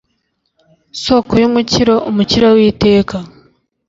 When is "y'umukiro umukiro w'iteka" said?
1.41-3.17